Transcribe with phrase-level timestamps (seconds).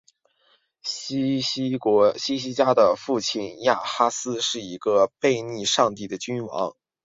[0.81, 1.69] 希西
[2.55, 6.75] 家的父亲亚哈斯是一个背逆上帝的君王。